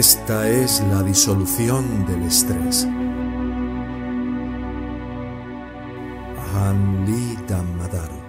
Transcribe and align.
Esta 0.00 0.48
es 0.48 0.82
la 0.90 1.02
disolución 1.02 2.06
del 2.06 2.22
estrés. 2.22 2.88
Hanli 6.54 7.36
Dhammadaro. 7.46 8.22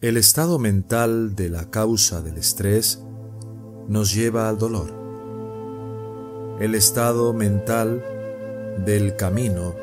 El 0.00 0.16
estado 0.16 0.58
mental 0.58 1.36
de 1.36 1.50
la 1.50 1.70
causa 1.70 2.22
del 2.22 2.38
estrés 2.38 3.02
nos 3.86 4.14
lleva 4.14 4.48
al 4.48 4.56
dolor. 4.56 4.94
El 6.58 6.74
estado 6.74 7.34
mental 7.34 8.02
del 8.82 9.14
camino 9.16 9.74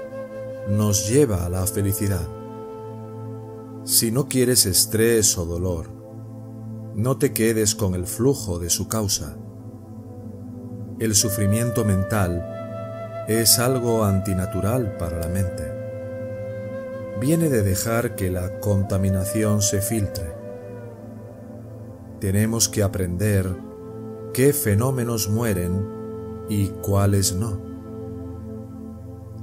nos 0.70 1.08
lleva 1.08 1.46
a 1.46 1.50
la 1.50 1.68
felicidad. 1.68 2.28
Si 3.84 4.12
no 4.12 4.28
quieres 4.28 4.66
estrés 4.66 5.38
o 5.38 5.46
dolor, 5.46 6.03
no 6.96 7.18
te 7.18 7.34
quedes 7.34 7.76
con 7.76 7.96
el 7.96 8.06
flujo 8.06 8.60
de 8.60 8.70
su 8.70 8.88
causa. 8.88 9.36
El 11.00 11.16
sufrimiento 11.16 11.84
mental 11.84 13.26
es 13.28 13.58
algo 13.58 14.04
antinatural 14.04 14.98
para 14.98 15.20
la 15.20 15.28
mente. 15.28 15.64
Viene 17.20 17.50
de 17.50 17.64
dejar 17.64 18.16
que 18.16 18.30
la 18.30 18.60
contaminación 18.60 19.62
se 19.62 19.82
filtre. 19.82 20.36
Tenemos 22.20 22.70
que 22.70 22.84
aprender 22.84 23.56
qué 24.34 24.54
fenómenos 24.54 25.30
mueren 25.30 25.88
y 26.50 26.68
cuáles 26.68 27.34
no. 27.34 27.60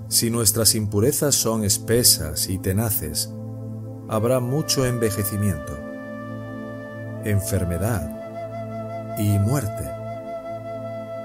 Si 0.08 0.30
nuestras 0.30 0.74
impurezas 0.74 1.34
son 1.34 1.64
espesas 1.64 2.48
y 2.48 2.58
tenaces, 2.58 3.32
habrá 4.08 4.40
mucho 4.40 4.84
envejecimiento, 4.84 5.78
enfermedad 7.24 9.16
y 9.18 9.38
muerte. 9.38 9.90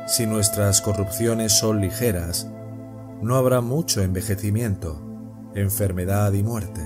Si 0.07 0.27
nuestras 0.27 0.81
corrupciones 0.81 1.53
son 1.57 1.81
ligeras, 1.81 2.49
no 3.21 3.35
habrá 3.35 3.61
mucho 3.61 4.01
envejecimiento, 4.01 5.01
enfermedad 5.55 6.33
y 6.33 6.43
muerte. 6.43 6.81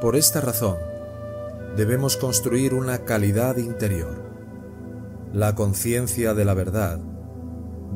Por 0.00 0.16
esta 0.16 0.40
razón, 0.40 0.76
debemos 1.76 2.16
construir 2.16 2.74
una 2.74 2.98
calidad 2.98 3.56
interior, 3.56 4.22
la 5.32 5.54
conciencia 5.54 6.34
de 6.34 6.44
la 6.44 6.54
verdad, 6.54 7.00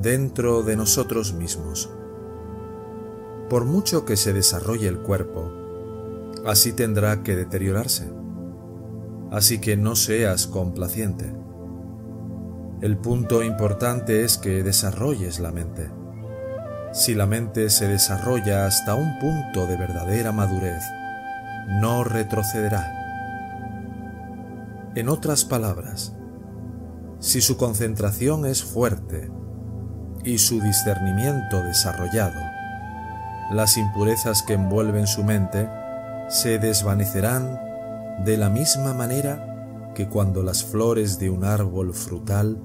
dentro 0.01 0.63
de 0.63 0.77
nosotros 0.77 1.35
mismos. 1.35 1.91
Por 3.51 3.65
mucho 3.65 4.05
que 4.05 4.17
se 4.17 4.33
desarrolle 4.33 4.89
el 4.89 4.99
cuerpo, 4.99 5.68
así 6.47 6.73
tendrá 6.73 7.23
que 7.23 7.37
deteriorarse. 7.37 8.11
Así 9.31 9.59
que 9.61 9.77
no 9.77 9.97
seas 9.97 10.47
complaciente. 10.47 11.33
El 12.81 12.97
punto 12.97 13.43
importante 13.43 14.25
es 14.25 14.39
que 14.39 14.63
desarrolles 14.63 15.41
la 15.41 15.51
mente. 15.51 15.91
Si 16.93 17.15
la 17.15 17.27
mente 17.27 17.71
se 17.71 17.89
desarrolla 17.89 18.67
hasta 18.67 18.95
un 18.95 19.19
punto 19.19 19.67
de 19.67 19.77
verdadera 19.77 20.33
madurez, 20.33 20.83
no 21.81 22.05
retrocederá. 22.05 22.95
En 24.95 25.09
otras 25.09 25.45
palabras, 25.45 26.15
si 27.21 27.41
su 27.41 27.57
concentración 27.57 28.47
es 28.47 28.63
fuerte 28.63 29.31
y 30.25 30.39
su 30.39 30.61
discernimiento 30.61 31.63
desarrollado, 31.63 32.41
las 33.51 33.77
impurezas 33.77 34.43
que 34.43 34.55
envuelven 34.55 35.07
su 35.07 35.25
mente 35.25 35.69
se 36.29 36.59
desvanecerán 36.59 37.59
de 38.25 38.37
la 38.37 38.51
misma 38.51 38.93
manera 38.93 39.93
que 39.95 40.09
cuando 40.09 40.43
las 40.43 40.63
flores 40.63 41.19
de 41.19 41.31
un 41.31 41.45
árbol 41.45 41.95
frutal 41.95 42.63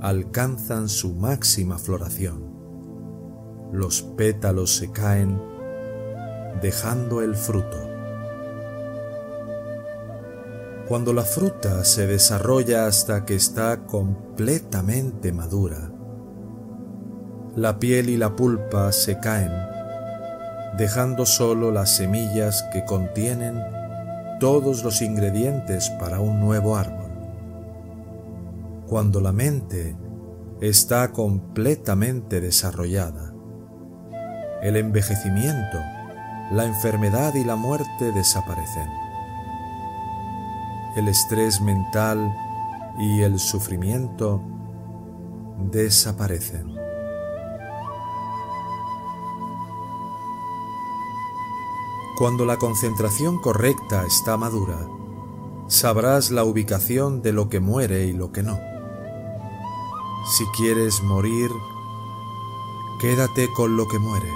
alcanzan 0.00 0.88
su 0.88 1.14
máxima 1.14 1.78
floración. 1.78 2.52
Los 3.72 4.02
pétalos 4.02 4.76
se 4.76 4.90
caen 4.90 5.40
dejando 6.60 7.22
el 7.22 7.34
fruto. 7.34 7.88
Cuando 10.86 11.12
la 11.12 11.22
fruta 11.22 11.84
se 11.84 12.06
desarrolla 12.06 12.86
hasta 12.86 13.24
que 13.24 13.34
está 13.34 13.84
completamente 13.86 15.32
madura, 15.32 15.90
la 17.56 17.78
piel 17.78 18.10
y 18.10 18.16
la 18.16 18.36
pulpa 18.36 18.92
se 18.92 19.18
caen 19.18 19.71
dejando 20.76 21.26
solo 21.26 21.70
las 21.70 21.96
semillas 21.96 22.62
que 22.72 22.84
contienen 22.84 23.62
todos 24.40 24.82
los 24.82 25.02
ingredientes 25.02 25.90
para 26.00 26.20
un 26.20 26.40
nuevo 26.40 26.76
árbol. 26.76 27.10
Cuando 28.88 29.20
la 29.20 29.32
mente 29.32 29.96
está 30.60 31.12
completamente 31.12 32.40
desarrollada, 32.40 33.32
el 34.62 34.76
envejecimiento, 34.76 35.78
la 36.52 36.64
enfermedad 36.64 37.34
y 37.34 37.44
la 37.44 37.56
muerte 37.56 38.12
desaparecen. 38.12 38.88
El 40.96 41.08
estrés 41.08 41.60
mental 41.60 42.32
y 42.98 43.22
el 43.22 43.38
sufrimiento 43.38 44.42
desaparecen. 45.70 46.71
Cuando 52.22 52.44
la 52.44 52.56
concentración 52.56 53.40
correcta 53.40 54.06
está 54.06 54.36
madura, 54.36 54.78
sabrás 55.66 56.30
la 56.30 56.44
ubicación 56.44 57.20
de 57.20 57.32
lo 57.32 57.48
que 57.48 57.58
muere 57.58 58.06
y 58.06 58.12
lo 58.12 58.30
que 58.30 58.44
no. 58.44 58.60
Si 60.30 60.44
quieres 60.56 61.02
morir, 61.02 61.50
quédate 63.00 63.52
con 63.52 63.76
lo 63.76 63.88
que 63.88 63.98
muere. 63.98 64.32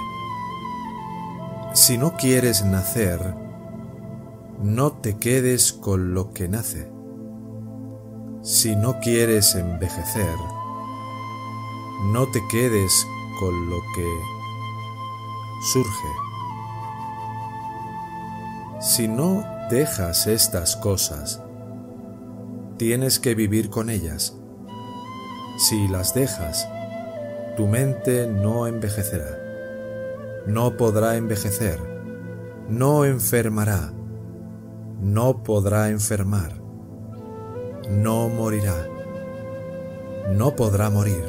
Si 1.73 1.97
no 1.97 2.17
quieres 2.17 2.65
nacer, 2.65 3.35
no 4.61 4.91
te 4.91 5.17
quedes 5.17 5.71
con 5.71 6.13
lo 6.13 6.33
que 6.33 6.49
nace. 6.49 6.91
Si 8.41 8.75
no 8.75 8.99
quieres 8.99 9.55
envejecer, 9.55 10.35
no 12.11 12.29
te 12.33 12.45
quedes 12.49 13.07
con 13.39 13.69
lo 13.69 13.79
que 13.95 14.11
surge. 15.71 16.26
Si 18.79 19.07
no 19.07 19.43
dejas 19.71 20.27
estas 20.27 20.75
cosas, 20.75 21.41
tienes 22.77 23.19
que 23.19 23.33
vivir 23.33 23.71
con 23.71 23.89
ellas. 23.89 24.37
Si 25.57 25.87
las 25.87 26.13
dejas, 26.13 26.69
tu 27.55 27.65
mente 27.65 28.27
no 28.27 28.67
envejecerá, 28.67 29.35
no 30.45 30.77
podrá 30.77 31.15
envejecer, 31.15 31.79
no 32.69 33.03
enfermará, 33.03 33.91
no 35.01 35.41
podrá 35.41 35.89
enfermar, 35.89 36.61
no 37.89 38.29
morirá, 38.29 38.87
no 40.29 40.55
podrá 40.55 40.91
morir. 40.91 41.25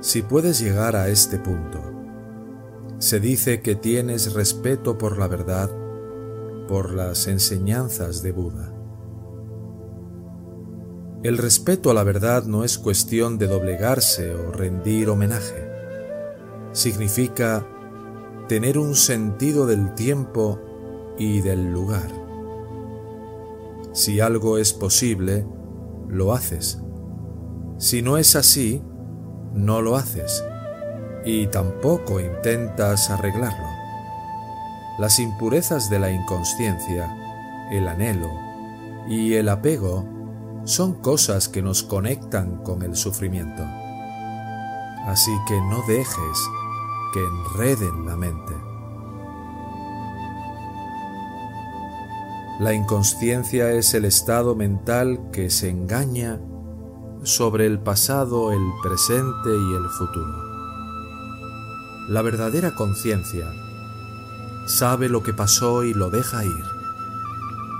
Si 0.00 0.22
puedes 0.22 0.58
llegar 0.60 0.96
a 0.96 1.08
este 1.08 1.38
punto, 1.38 1.91
se 3.02 3.18
dice 3.18 3.62
que 3.62 3.74
tienes 3.74 4.32
respeto 4.32 4.96
por 4.96 5.18
la 5.18 5.26
verdad, 5.26 5.68
por 6.68 6.94
las 6.94 7.26
enseñanzas 7.26 8.22
de 8.22 8.30
Buda. 8.30 8.72
El 11.24 11.36
respeto 11.36 11.90
a 11.90 11.94
la 11.94 12.04
verdad 12.04 12.44
no 12.44 12.62
es 12.62 12.78
cuestión 12.78 13.38
de 13.38 13.48
doblegarse 13.48 14.32
o 14.32 14.52
rendir 14.52 15.08
homenaje. 15.08 15.68
Significa 16.70 17.66
tener 18.46 18.78
un 18.78 18.94
sentido 18.94 19.66
del 19.66 19.96
tiempo 19.96 20.60
y 21.18 21.40
del 21.40 21.72
lugar. 21.72 22.08
Si 23.92 24.20
algo 24.20 24.58
es 24.58 24.72
posible, 24.72 25.44
lo 26.08 26.34
haces. 26.34 26.80
Si 27.78 28.00
no 28.00 28.16
es 28.16 28.36
así, 28.36 28.80
no 29.54 29.82
lo 29.82 29.96
haces 29.96 30.44
y 31.24 31.46
tampoco 31.46 32.20
intentas 32.20 33.10
arreglarlo. 33.10 33.66
Las 34.98 35.18
impurezas 35.18 35.88
de 35.88 35.98
la 35.98 36.10
inconsciencia, 36.10 37.14
el 37.70 37.88
anhelo 37.88 38.30
y 39.08 39.34
el 39.34 39.48
apego 39.48 40.04
son 40.64 40.94
cosas 40.94 41.48
que 41.48 41.62
nos 41.62 41.82
conectan 41.82 42.62
con 42.62 42.82
el 42.82 42.94
sufrimiento. 42.96 43.62
Así 45.06 45.32
que 45.48 45.60
no 45.60 45.82
dejes 45.88 46.48
que 47.12 47.20
enreden 47.20 48.06
la 48.06 48.16
mente. 48.16 48.52
La 52.60 52.74
inconsciencia 52.74 53.72
es 53.72 53.92
el 53.94 54.04
estado 54.04 54.54
mental 54.54 55.30
que 55.32 55.50
se 55.50 55.68
engaña 55.68 56.38
sobre 57.24 57.66
el 57.66 57.80
pasado, 57.80 58.52
el 58.52 58.62
presente 58.82 59.48
y 59.48 59.74
el 59.74 59.88
futuro. 59.88 60.51
La 62.08 62.20
verdadera 62.20 62.74
conciencia 62.74 63.46
sabe 64.66 65.08
lo 65.08 65.22
que 65.22 65.32
pasó 65.32 65.84
y 65.84 65.94
lo 65.94 66.10
deja 66.10 66.44
ir. 66.44 66.64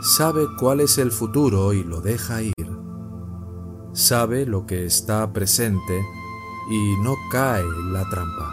Sabe 0.01 0.47
cuál 0.57 0.81
es 0.81 0.99
el 0.99 1.11
futuro 1.11 1.73
y 1.73 1.83
lo 1.83 2.01
deja 2.01 2.41
ir. 2.41 2.55
Sabe 3.93 4.47
lo 4.47 4.65
que 4.65 4.87
está 4.87 5.33
presente 5.33 6.05
y 6.71 6.97
no 7.03 7.17
cae 7.33 7.63
en 7.63 7.93
la 7.93 8.09
trampa. 8.09 8.53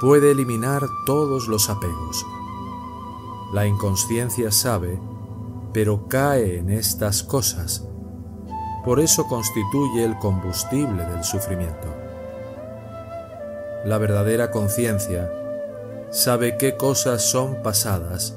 Puede 0.00 0.30
eliminar 0.30 0.86
todos 1.04 1.48
los 1.48 1.68
apegos. 1.68 2.24
La 3.52 3.66
inconsciencia 3.66 4.52
sabe, 4.52 5.00
pero 5.72 6.06
cae 6.06 6.58
en 6.58 6.70
estas 6.70 7.24
cosas. 7.24 7.84
Por 8.84 9.00
eso 9.00 9.26
constituye 9.26 10.04
el 10.04 10.16
combustible 10.18 11.04
del 11.04 11.24
sufrimiento. 11.24 12.05
La 13.86 13.98
verdadera 13.98 14.50
conciencia 14.50 15.30
sabe 16.10 16.56
qué 16.56 16.76
cosas 16.76 17.22
son 17.22 17.62
pasadas, 17.62 18.36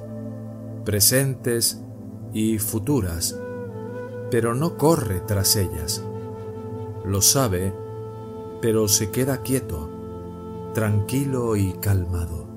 presentes 0.86 1.84
y 2.32 2.60
futuras, 2.60 3.36
pero 4.30 4.54
no 4.54 4.78
corre 4.78 5.22
tras 5.22 5.56
ellas. 5.56 6.06
Lo 7.04 7.24
sabe, 7.24 7.74
pero 8.62 8.88
se 8.88 9.10
queda 9.10 9.42
quieto, 9.42 9.90
tranquilo 10.76 11.56
y 11.56 11.74
calmado. 11.82 12.48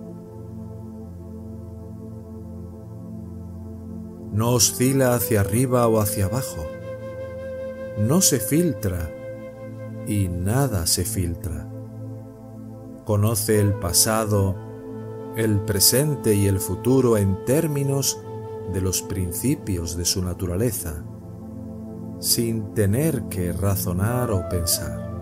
No 4.32 4.50
oscila 4.50 5.14
hacia 5.14 5.40
arriba 5.40 5.88
o 5.88 5.98
hacia 5.98 6.26
abajo. 6.26 6.66
No 7.96 8.20
se 8.20 8.38
filtra 8.38 9.10
y 10.06 10.28
nada 10.28 10.86
se 10.86 11.06
filtra 11.06 11.71
conoce 13.12 13.60
el 13.60 13.74
pasado, 13.74 14.56
el 15.36 15.60
presente 15.60 16.34
y 16.34 16.46
el 16.46 16.58
futuro 16.58 17.18
en 17.18 17.44
términos 17.44 18.18
de 18.72 18.80
los 18.80 19.02
principios 19.02 19.98
de 19.98 20.06
su 20.06 20.24
naturaleza, 20.24 21.04
sin 22.20 22.72
tener 22.72 23.24
que 23.24 23.52
razonar 23.52 24.30
o 24.30 24.48
pensar. 24.48 25.12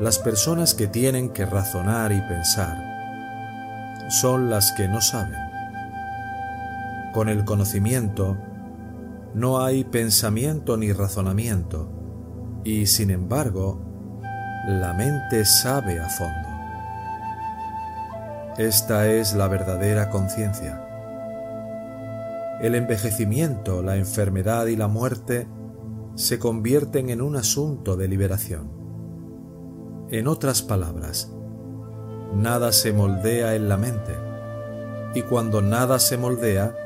Las 0.00 0.18
personas 0.18 0.72
que 0.72 0.86
tienen 0.86 1.28
que 1.28 1.44
razonar 1.44 2.10
y 2.10 2.22
pensar 2.22 2.74
son 4.08 4.48
las 4.48 4.72
que 4.72 4.88
no 4.88 5.02
saben. 5.02 5.40
Con 7.12 7.28
el 7.28 7.44
conocimiento 7.44 8.38
no 9.34 9.62
hay 9.62 9.84
pensamiento 9.84 10.78
ni 10.78 10.90
razonamiento 10.94 11.90
y 12.64 12.86
sin 12.86 13.10
embargo 13.10 13.91
la 14.66 14.92
mente 14.92 15.44
sabe 15.44 16.00
a 16.00 16.08
fondo. 16.08 16.48
Esta 18.58 19.08
es 19.08 19.34
la 19.34 19.48
verdadera 19.48 20.08
conciencia. 20.08 20.86
El 22.60 22.76
envejecimiento, 22.76 23.82
la 23.82 23.96
enfermedad 23.96 24.66
y 24.66 24.76
la 24.76 24.86
muerte 24.86 25.48
se 26.14 26.38
convierten 26.38 27.10
en 27.10 27.22
un 27.22 27.34
asunto 27.34 27.96
de 27.96 28.06
liberación. 28.06 28.70
En 30.10 30.28
otras 30.28 30.62
palabras, 30.62 31.32
nada 32.32 32.70
se 32.70 32.92
moldea 32.92 33.56
en 33.56 33.68
la 33.68 33.76
mente, 33.76 34.14
y 35.14 35.22
cuando 35.22 35.60
nada 35.60 35.98
se 35.98 36.16
moldea, 36.18 36.76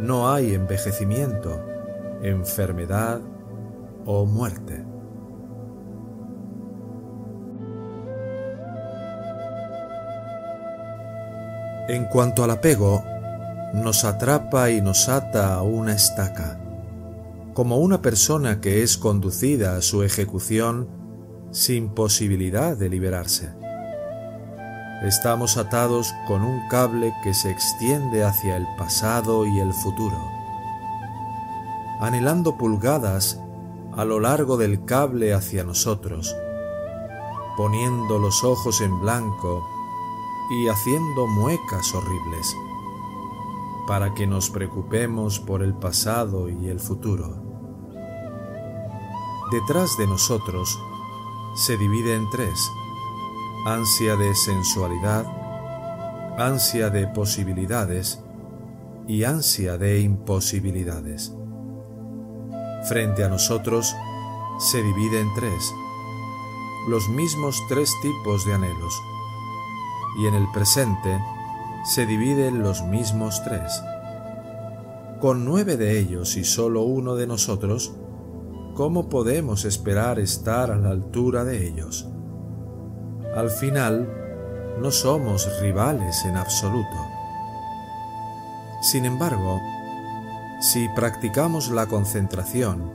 no 0.00 0.32
hay 0.32 0.54
envejecimiento, 0.54 1.64
enfermedad 2.22 3.20
o 4.06 4.26
muerte. 4.26 4.91
En 11.88 12.04
cuanto 12.04 12.44
al 12.44 12.52
apego, 12.52 13.02
nos 13.74 14.04
atrapa 14.04 14.70
y 14.70 14.80
nos 14.80 15.08
ata 15.08 15.54
a 15.54 15.62
una 15.62 15.94
estaca, 15.94 16.60
como 17.54 17.78
una 17.78 18.00
persona 18.00 18.60
que 18.60 18.84
es 18.84 18.96
conducida 18.96 19.74
a 19.76 19.82
su 19.82 20.04
ejecución 20.04 20.88
sin 21.50 21.88
posibilidad 21.88 22.76
de 22.76 22.88
liberarse. 22.88 23.52
Estamos 25.02 25.56
atados 25.56 26.14
con 26.28 26.42
un 26.42 26.68
cable 26.68 27.12
que 27.24 27.34
se 27.34 27.50
extiende 27.50 28.22
hacia 28.22 28.56
el 28.56 28.66
pasado 28.78 29.44
y 29.44 29.58
el 29.58 29.72
futuro, 29.72 30.18
anhelando 32.00 32.56
pulgadas 32.56 33.40
a 33.96 34.04
lo 34.04 34.20
largo 34.20 34.56
del 34.56 34.84
cable 34.84 35.34
hacia 35.34 35.64
nosotros, 35.64 36.36
poniendo 37.56 38.20
los 38.20 38.44
ojos 38.44 38.80
en 38.80 39.00
blanco 39.00 39.66
y 40.52 40.68
haciendo 40.68 41.26
muecas 41.26 41.94
horribles, 41.94 42.54
para 43.86 44.12
que 44.12 44.26
nos 44.26 44.50
preocupemos 44.50 45.40
por 45.40 45.62
el 45.62 45.72
pasado 45.72 46.50
y 46.50 46.68
el 46.68 46.78
futuro. 46.78 47.42
Detrás 49.50 49.96
de 49.96 50.06
nosotros 50.06 50.78
se 51.54 51.78
divide 51.78 52.14
en 52.16 52.28
tres, 52.28 52.70
ansia 53.64 54.14
de 54.16 54.34
sensualidad, 54.34 55.24
ansia 56.38 56.90
de 56.90 57.06
posibilidades 57.06 58.22
y 59.08 59.24
ansia 59.24 59.78
de 59.78 60.00
imposibilidades. 60.00 61.34
Frente 62.84 63.24
a 63.24 63.28
nosotros 63.30 63.96
se 64.58 64.82
divide 64.82 65.18
en 65.18 65.32
tres, 65.32 65.72
los 66.88 67.08
mismos 67.08 67.58
tres 67.70 67.90
tipos 68.02 68.44
de 68.44 68.52
anhelos, 68.52 69.00
y 70.18 70.26
en 70.26 70.34
el 70.34 70.50
presente 70.52 71.20
se 71.84 72.06
dividen 72.06 72.62
los 72.62 72.82
mismos 72.82 73.42
tres. 73.44 73.82
Con 75.20 75.44
nueve 75.44 75.76
de 75.76 75.98
ellos 75.98 76.36
y 76.36 76.44
solo 76.44 76.82
uno 76.82 77.14
de 77.14 77.26
nosotros, 77.26 77.92
¿cómo 78.74 79.08
podemos 79.08 79.64
esperar 79.64 80.18
estar 80.18 80.70
a 80.70 80.76
la 80.76 80.90
altura 80.90 81.44
de 81.44 81.66
ellos? 81.66 82.08
Al 83.34 83.50
final, 83.50 84.08
no 84.80 84.90
somos 84.90 85.48
rivales 85.60 86.24
en 86.24 86.36
absoluto. 86.36 87.06
Sin 88.82 89.04
embargo, 89.04 89.60
si 90.60 90.88
practicamos 90.88 91.70
la 91.70 91.86
concentración 91.86 92.92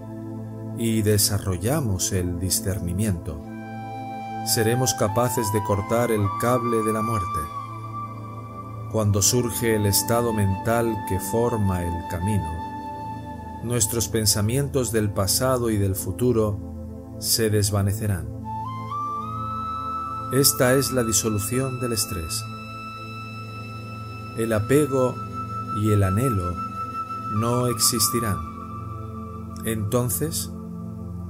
y 0.78 1.02
desarrollamos 1.02 2.12
el 2.12 2.40
discernimiento, 2.40 3.47
seremos 4.48 4.94
capaces 4.94 5.52
de 5.52 5.62
cortar 5.62 6.10
el 6.10 6.26
cable 6.40 6.78
de 6.84 6.94
la 6.94 7.02
muerte. 7.02 7.40
Cuando 8.94 9.22
surge 9.22 9.76
el 9.76 9.86
estado 9.86 10.32
mental 10.32 10.96
que 11.10 11.20
forma 11.20 11.84
el 11.84 12.08
camino, 12.10 12.50
nuestros 13.64 14.08
pensamientos 14.08 14.94
del 14.94 15.12
pasado 15.12 15.70
y 15.70 15.76
del 15.76 15.96
futuro 15.96 16.58
se 17.20 17.50
desvanecerán. 17.50 18.30
Esta 20.32 20.76
es 20.76 20.92
la 20.94 21.04
disolución 21.04 21.82
del 21.82 21.92
estrés. 21.92 22.42
El 24.38 24.54
apego 24.54 25.14
y 25.82 25.92
el 25.92 26.04
anhelo 26.04 26.54
no 27.36 27.68
existirán. 27.68 28.38
Entonces, 29.66 30.54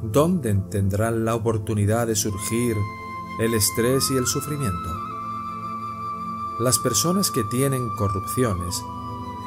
¿dónde 0.03 0.53
tendrán 0.69 1.25
la 1.25 1.33
oportunidad 1.33 2.05
de 2.05 2.15
surgir 2.15 2.75
el 3.39 3.53
estrés 3.53 4.09
y 4.09 4.17
el 4.17 4.25
sufrimiento. 4.25 4.89
Las 6.59 6.79
personas 6.79 7.29
que 7.29 7.43
tienen 7.43 7.87
corrupciones, 7.95 8.83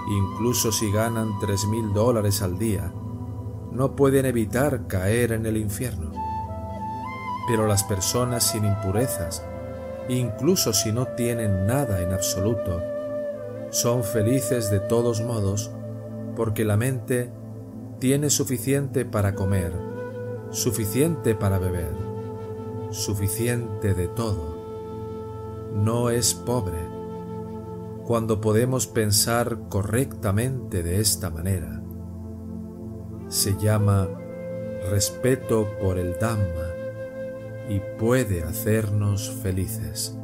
incluso 0.08 0.70
si 0.70 0.92
ganan 0.92 1.40
tres 1.40 1.66
mil 1.66 1.92
dólares 1.92 2.40
al 2.40 2.56
día, 2.56 2.92
no 3.72 3.96
pueden 3.96 4.26
evitar 4.26 4.86
caer 4.86 5.32
en 5.32 5.44
el 5.44 5.56
infierno. 5.56 6.12
Pero 7.48 7.66
las 7.66 7.82
personas 7.82 8.44
sin 8.44 8.64
impurezas, 8.64 9.44
incluso 10.08 10.72
si 10.72 10.92
no 10.92 11.06
tienen 11.16 11.66
nada 11.66 12.00
en 12.00 12.12
absoluto, 12.12 12.80
son 13.70 14.04
felices 14.04 14.70
de 14.70 14.78
todos 14.78 15.20
modos 15.20 15.72
porque 16.36 16.64
la 16.64 16.76
mente 16.76 17.32
tiene 17.98 18.30
suficiente 18.30 19.04
para 19.04 19.34
comer, 19.34 19.72
suficiente 20.52 21.34
para 21.34 21.58
beber 21.58 22.09
suficiente 22.90 23.94
de 23.94 24.08
todo. 24.08 25.70
No 25.74 26.10
es 26.10 26.34
pobre. 26.34 26.78
Cuando 28.04 28.40
podemos 28.40 28.86
pensar 28.86 29.68
correctamente 29.68 30.82
de 30.82 31.00
esta 31.00 31.30
manera, 31.30 31.82
se 33.28 33.56
llama 33.56 34.08
respeto 34.90 35.68
por 35.80 35.98
el 35.98 36.18
Dhamma 36.18 36.70
y 37.68 37.80
puede 37.98 38.42
hacernos 38.42 39.30
felices. 39.42 40.19